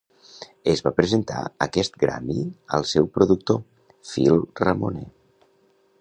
Es 0.71 0.79
va 0.85 0.91
presentar 0.99 1.43
aquest 1.65 1.99
Grammy 2.05 2.47
al 2.79 2.89
seu 2.95 3.11
productor, 3.19 3.63
Phil 4.13 4.45
Ramone. 4.65 5.09